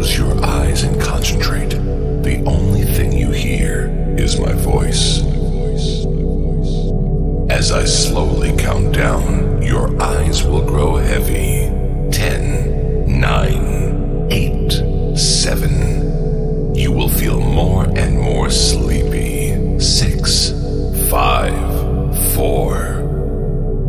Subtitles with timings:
[0.00, 1.68] close your eyes and concentrate,
[2.22, 5.20] the only thing you hear is my voice.
[7.50, 11.68] As I slowly count down, your eyes will grow heavy.
[12.10, 14.72] Ten, nine, eight,
[15.18, 16.74] seven.
[16.74, 19.78] You will feel more and more sleepy.
[19.78, 20.52] Six,
[21.10, 21.60] five,
[22.32, 22.72] four.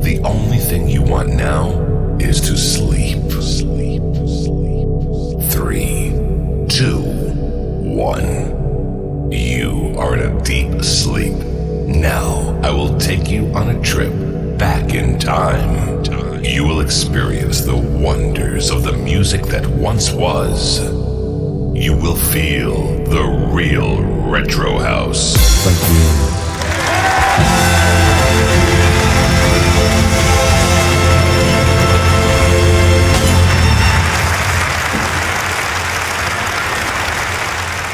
[0.01, 1.69] The only thing you want now
[2.19, 3.31] is to sleep.
[3.31, 3.90] Sleep,
[8.01, 9.31] one.
[9.31, 11.35] You are in a deep sleep.
[11.85, 14.11] Now I will take you on a trip
[14.57, 16.03] back in time.
[16.43, 20.79] You will experience the wonders of the music that once was.
[21.75, 25.35] You will feel the real retro house.
[25.63, 25.79] Thank
[28.07, 28.10] you.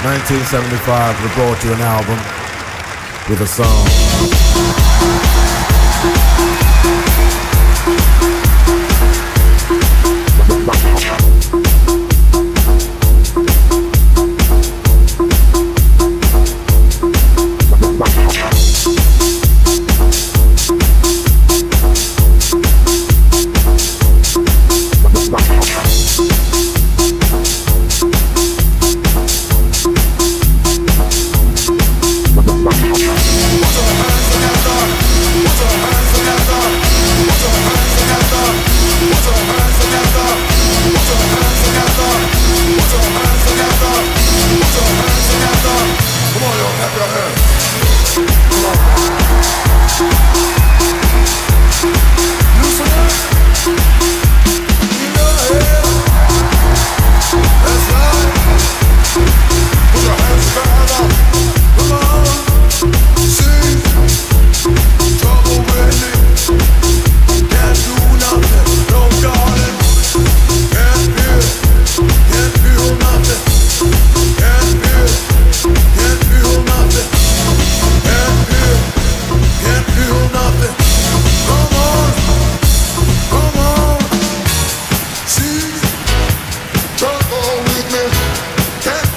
[0.03, 2.19] Nineteen seventy-five, we brought you an album
[3.29, 4.86] with a song.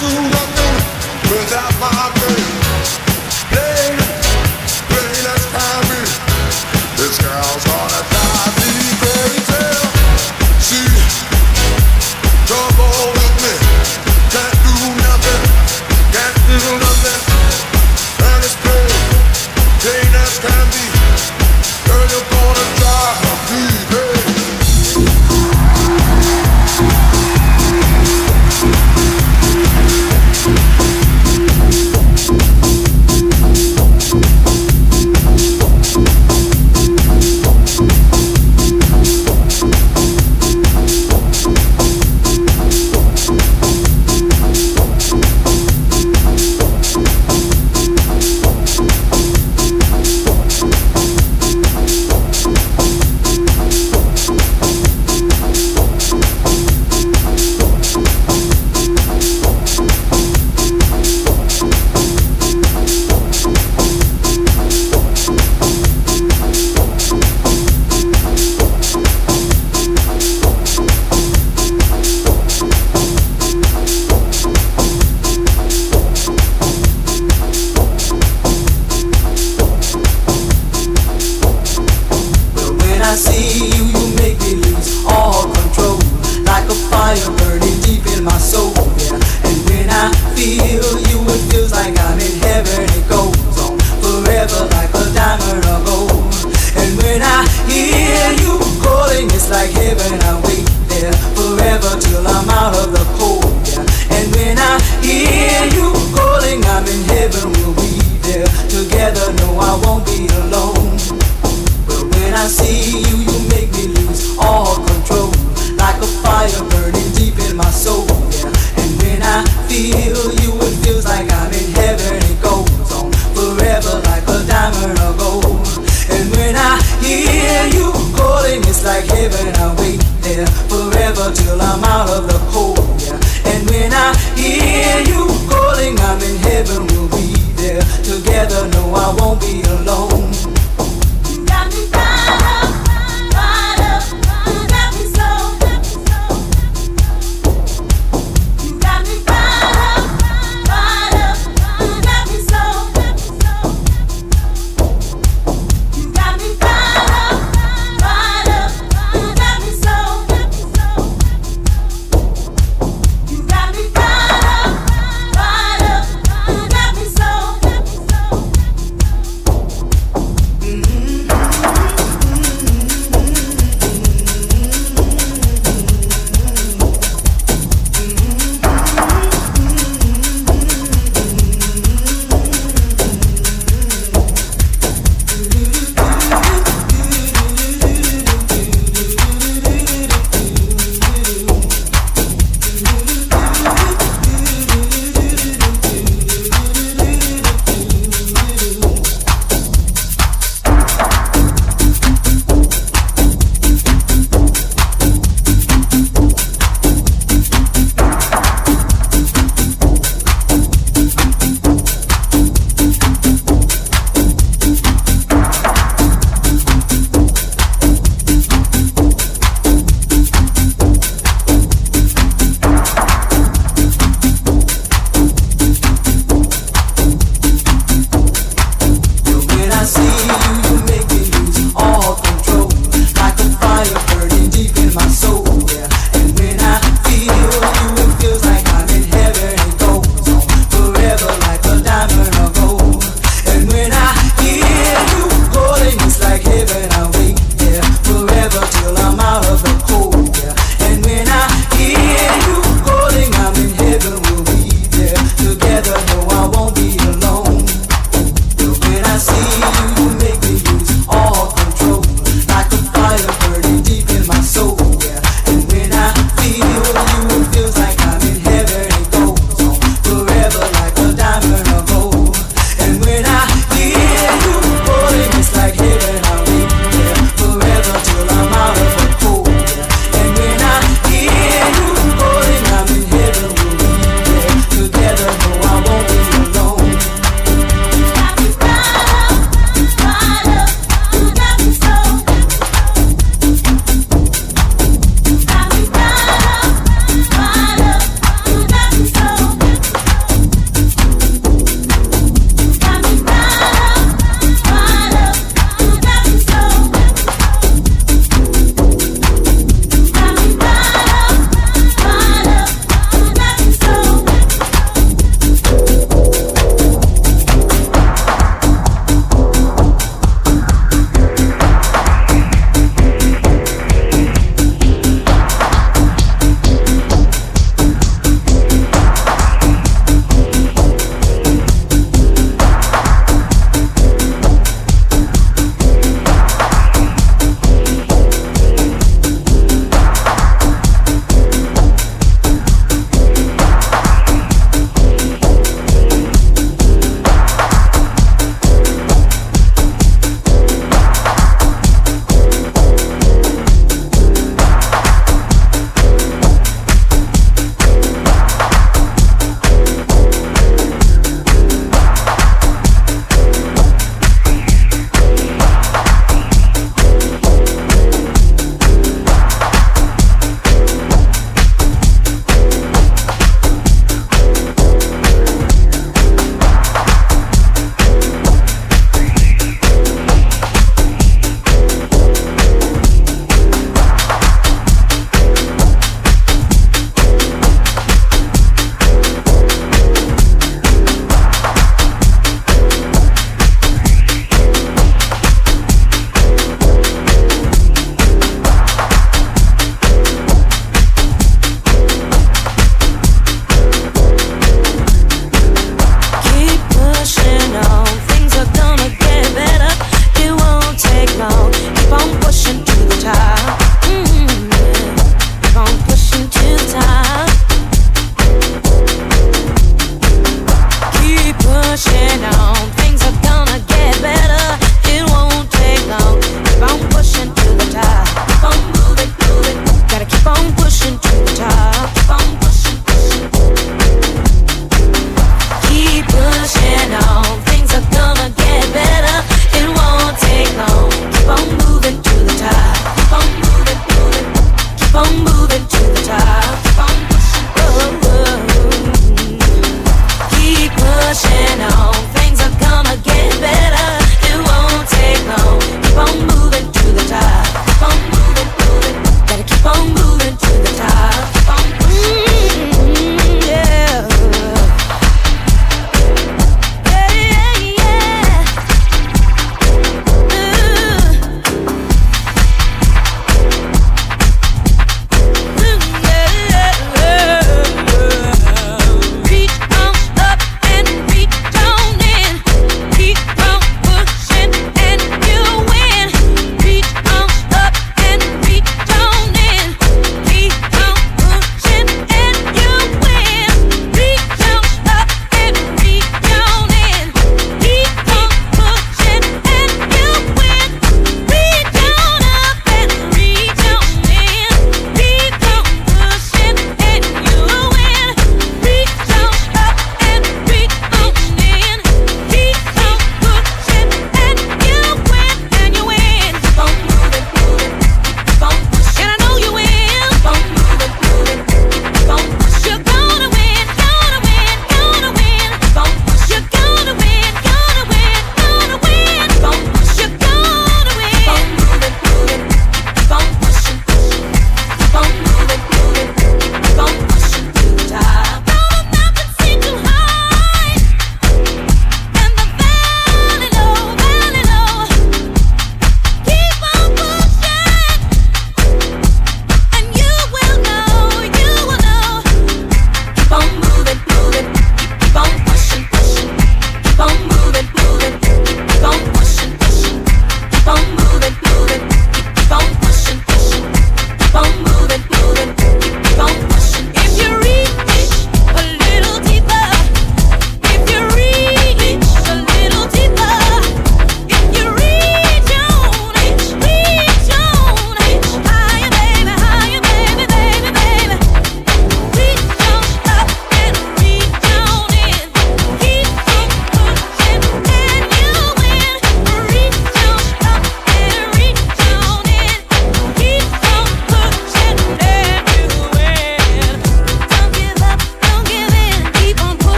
[0.00, 0.39] But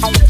[0.00, 0.29] the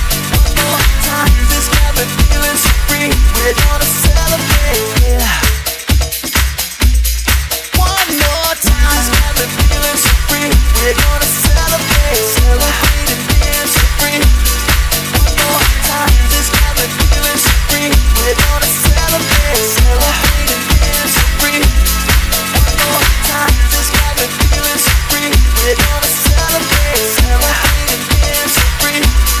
[25.61, 27.01] We're gonna celebrate.
[27.05, 29.40] Celebrate, and dance free.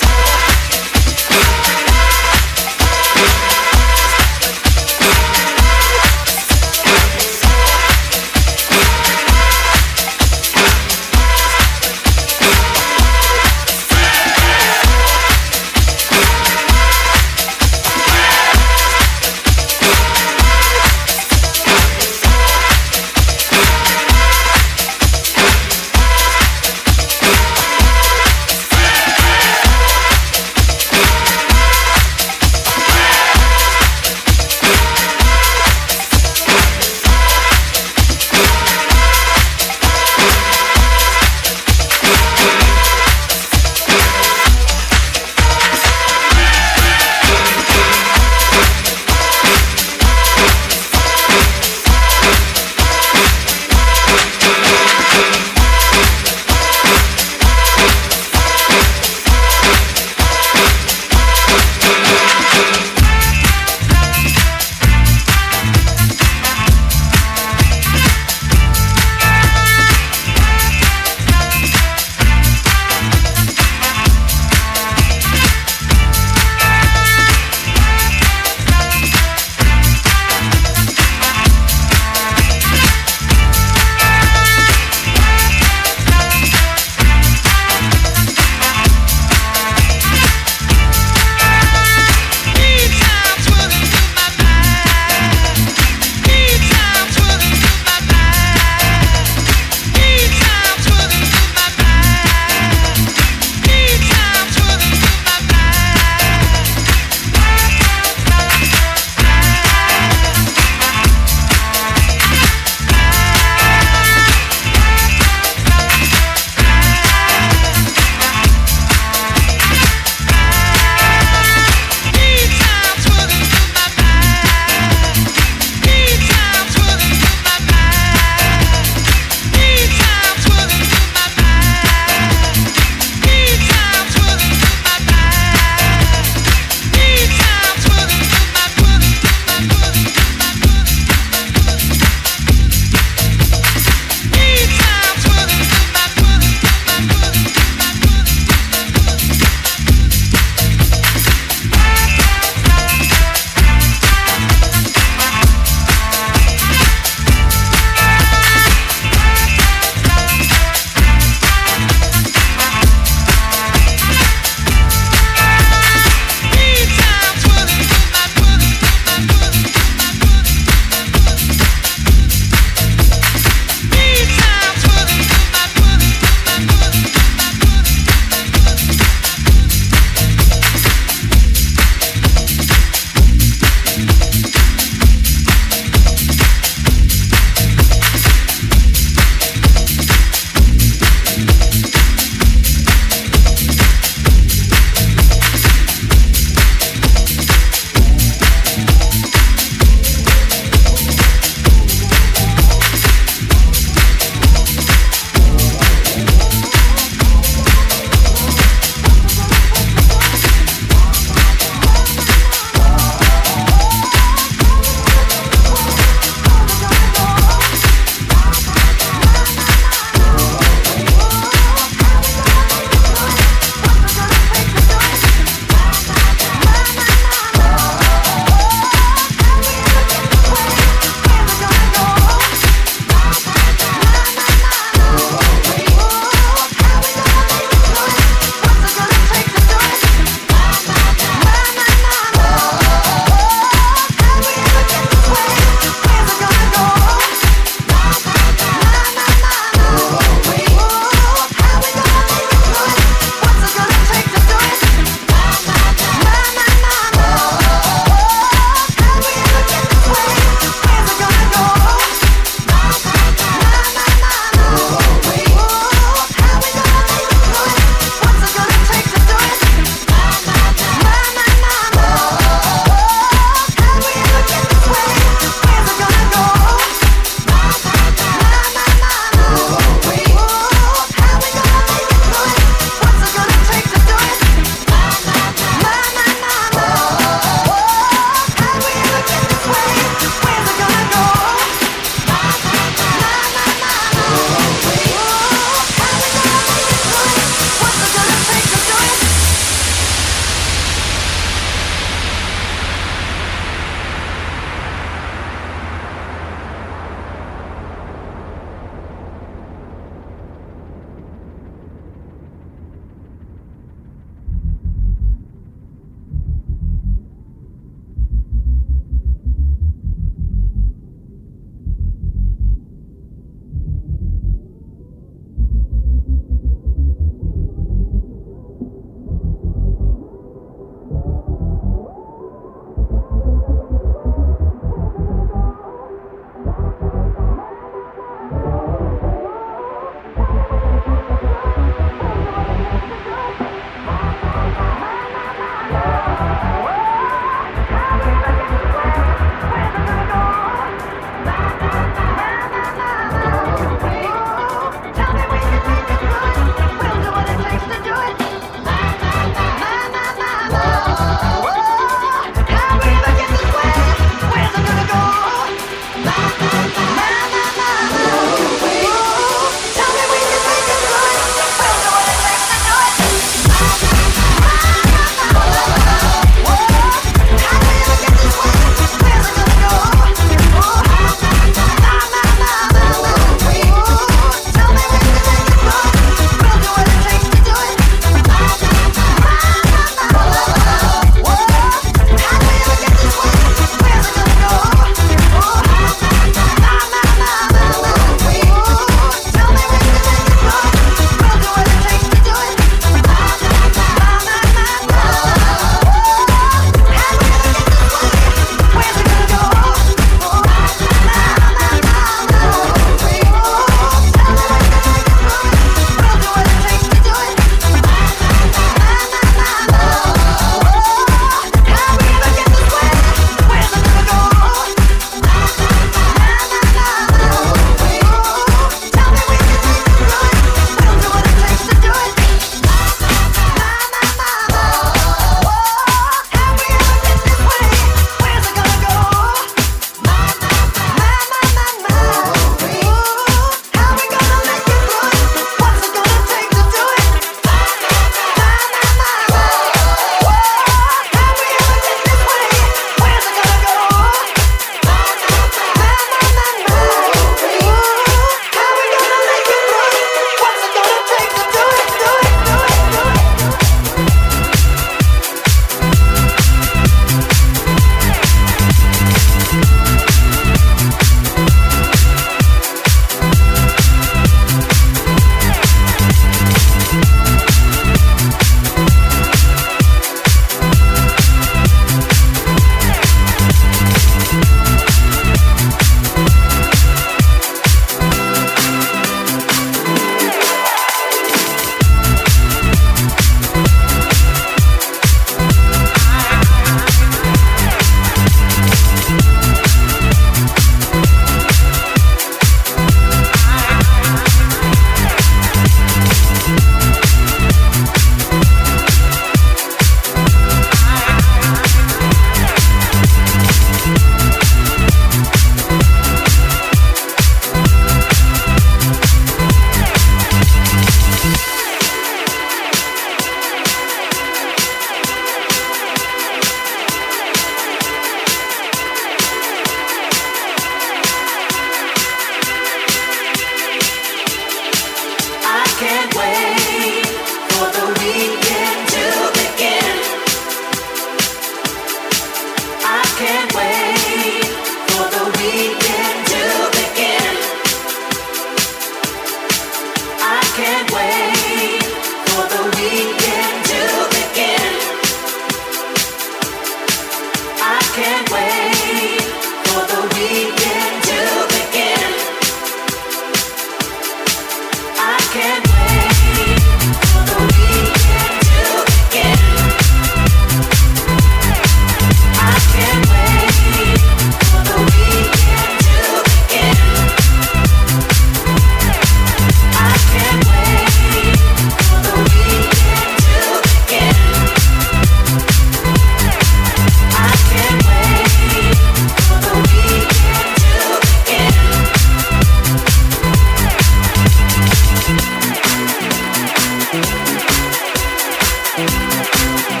[599.61, 600.00] We're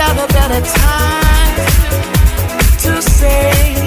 [0.00, 0.06] free.
[0.06, 0.98] One more time.
[2.80, 3.77] Music's got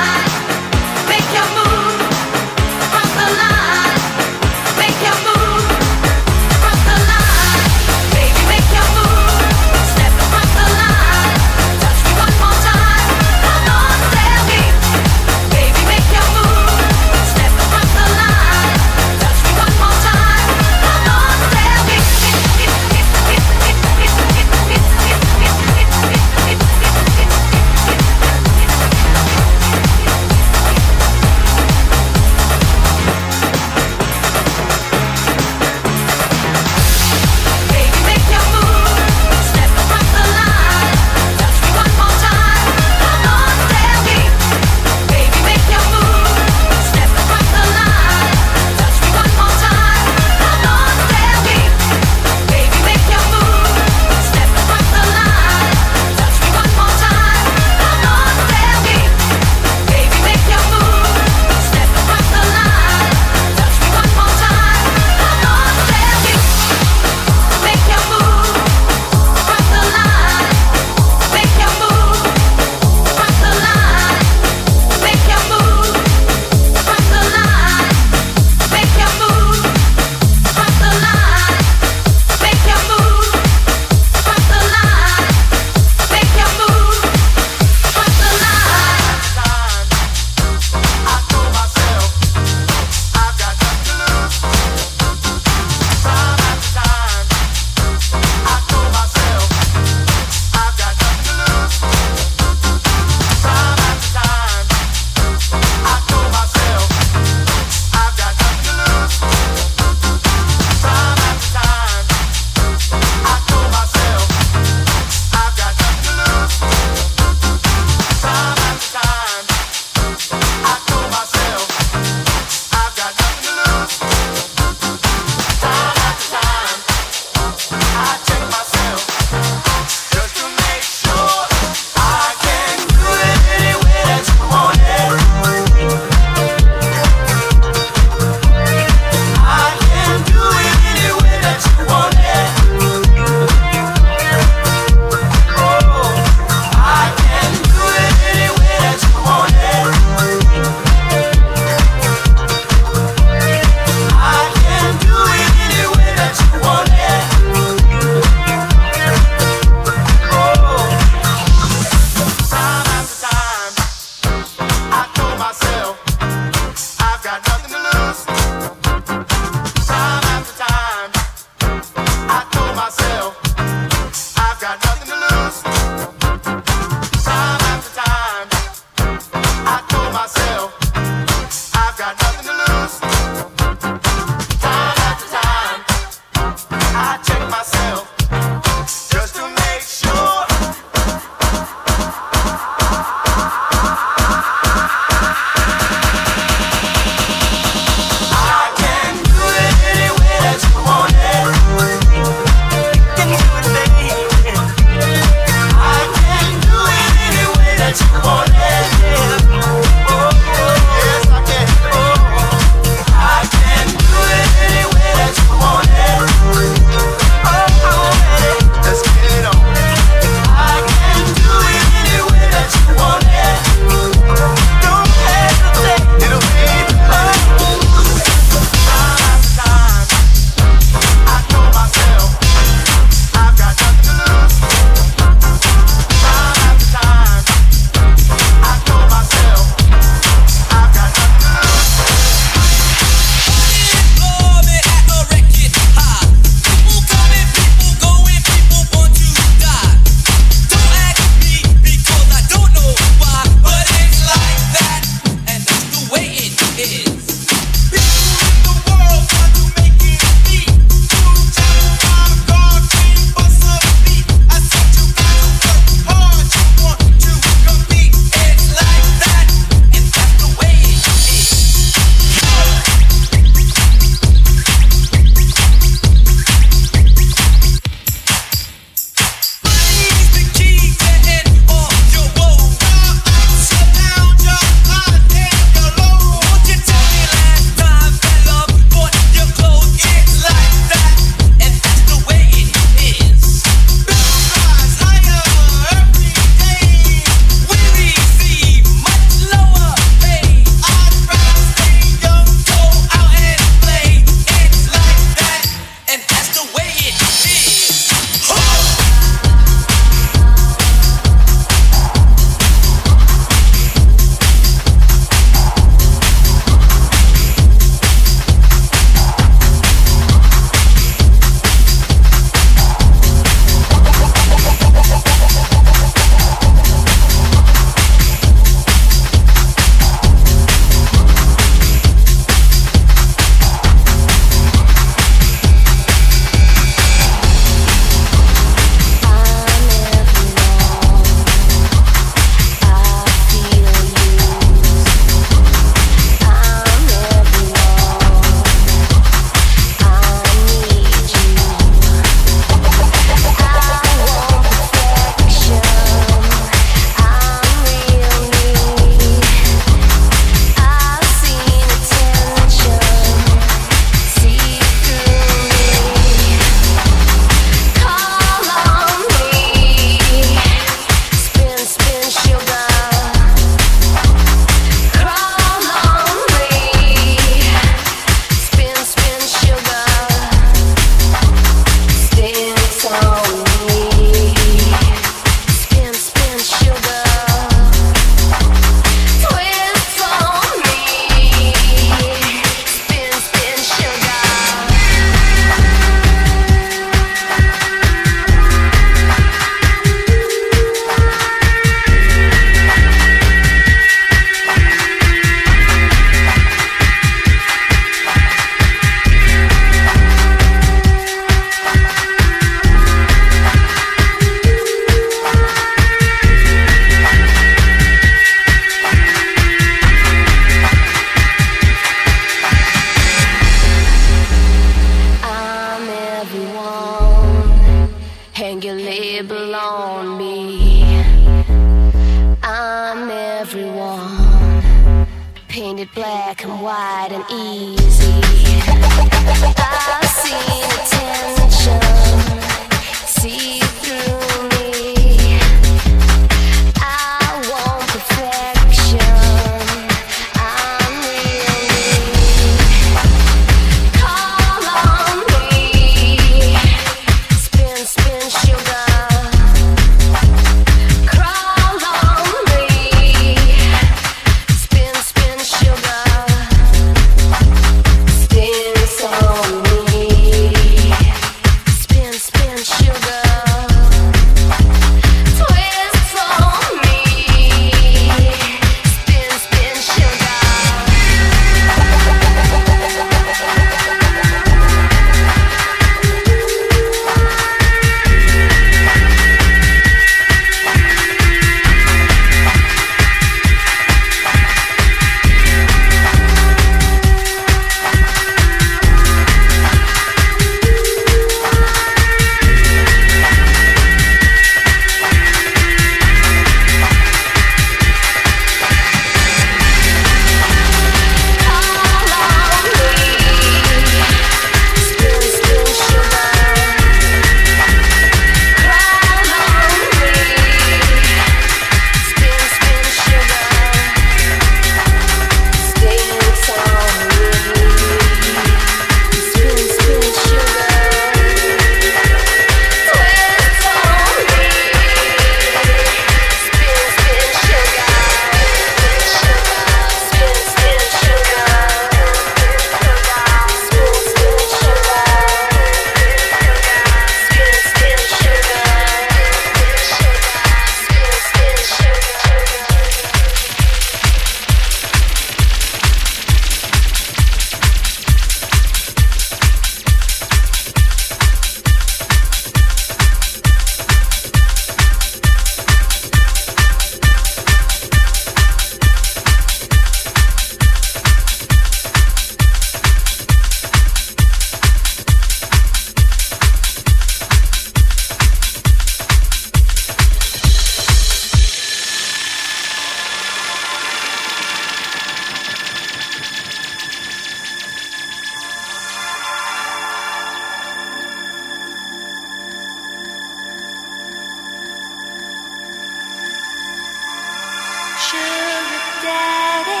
[599.22, 600.00] daddy,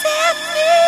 [0.00, 0.87] set me